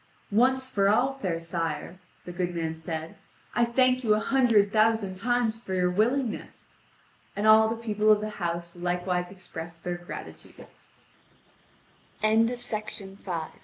[0.31, 3.17] "Once for all, fair sire," the good man said,
[3.53, 6.69] "I thank you a hundred thousand times for your willingness."
[7.35, 10.65] And all the people of the house likewise expressed their gratitude.
[12.23, 12.53] (Vv.